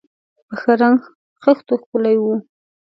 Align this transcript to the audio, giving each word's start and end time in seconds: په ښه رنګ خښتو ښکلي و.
په 0.47 0.53
ښه 0.61 0.73
رنګ 0.81 0.99
خښتو 1.43 1.73
ښکلي 1.81 2.15
و. 2.19 2.25